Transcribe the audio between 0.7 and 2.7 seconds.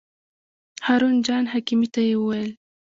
هارون جان حکیمي ته یې وویل.